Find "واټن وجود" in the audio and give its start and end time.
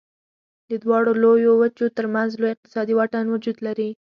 2.95-3.57